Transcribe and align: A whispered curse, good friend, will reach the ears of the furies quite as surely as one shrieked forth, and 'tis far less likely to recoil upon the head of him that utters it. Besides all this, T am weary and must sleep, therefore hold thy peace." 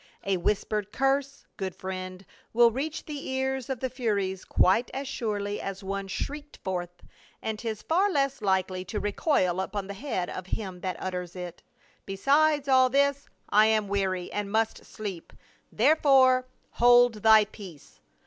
A 0.23 0.37
whispered 0.37 0.91
curse, 0.91 1.45
good 1.57 1.75
friend, 1.75 2.25
will 2.53 2.71
reach 2.71 3.05
the 3.05 3.29
ears 3.29 3.69
of 3.69 3.81
the 3.81 3.87
furies 3.91 4.45
quite 4.45 4.89
as 4.95 5.07
surely 5.07 5.61
as 5.61 5.83
one 5.83 6.07
shrieked 6.07 6.57
forth, 6.63 7.03
and 7.39 7.59
'tis 7.59 7.83
far 7.83 8.09
less 8.11 8.41
likely 8.41 8.83
to 8.85 8.99
recoil 8.99 9.61
upon 9.61 9.85
the 9.85 9.93
head 9.93 10.27
of 10.27 10.47
him 10.47 10.79
that 10.81 10.97
utters 10.99 11.35
it. 11.35 11.61
Besides 12.07 12.67
all 12.67 12.89
this, 12.89 13.25
T 13.53 13.67
am 13.67 13.87
weary 13.87 14.31
and 14.33 14.51
must 14.51 14.83
sleep, 14.85 15.33
therefore 15.71 16.47
hold 16.71 17.21
thy 17.21 17.45
peace." 17.45 17.99